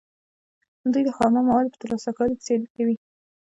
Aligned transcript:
دوی 0.91 1.03
د 1.05 1.09
خامو 1.17 1.41
موادو 1.47 1.71
په 1.73 1.77
ترلاسه 1.81 2.09
کولو 2.17 2.35
کې 2.37 2.43
سیالي 2.45 2.67
کوي 2.75 2.95